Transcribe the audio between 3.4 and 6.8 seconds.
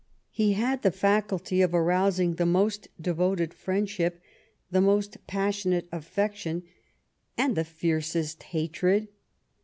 friendship, the most pas Mionate affection,